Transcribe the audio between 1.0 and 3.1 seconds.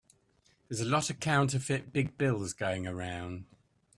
of counterfeit big bills going